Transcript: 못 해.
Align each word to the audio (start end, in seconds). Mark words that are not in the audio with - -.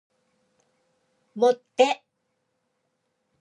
못 1.39 1.61
해. 1.79 2.03